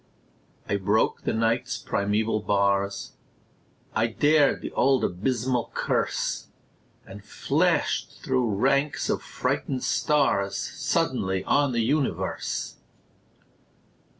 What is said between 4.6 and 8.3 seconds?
the old abysmal curse, And flashed